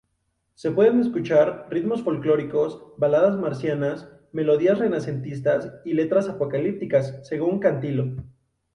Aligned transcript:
Se 0.55 0.71
pueden 0.71 0.99
escuchar 0.99 1.67
"ritmos 1.69 2.01
folklóricos, 2.01 2.83
baladas 2.97 3.37
marcianas, 3.37 4.09
melodías 4.31 4.79
renacentistas 4.79 5.71
y 5.85 5.93
letras 5.93 6.27
apocalípticas" 6.27 7.19
según 7.21 7.59
Cantilo. 7.59 8.07